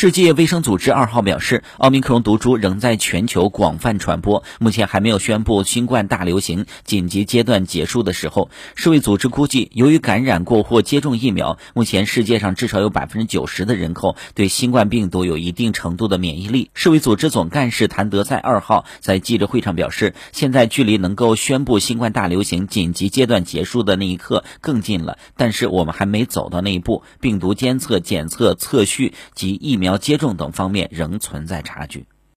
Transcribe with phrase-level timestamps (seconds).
[0.00, 8.48] 世界卫生组织二号表示，奥密克戎毒株仍在全球广泛传播，目前还没有宣布新冠大流行紧急阶段结束的时候。
[8.76, 16.70] 世卫组织估计，由于感染过或接种疫苗，目前世界上至少有百分之九十的人口对新冠病毒有一定程度的免疫力。
[16.72, 32.06] 世卫组织总干事谭德赛二号在记者会上表示，现在距离能够宣布新冠大流行紧急阶段结束的那一刻更近了，但是我们还没走到那一步，病毒监测、检测、测序及疫苗接种等方面仍存在差距。